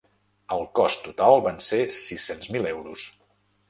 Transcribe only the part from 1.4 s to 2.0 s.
van ser